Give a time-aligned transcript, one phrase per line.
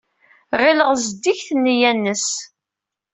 [0.61, 2.27] Ɣileɣ zeddiget nneyya-nnes.